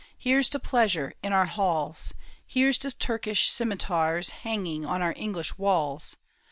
[0.17, 2.11] Here's to pleasure in our halls!
[2.47, 6.17] Here's to Turkish scimitars Hanging on our English walls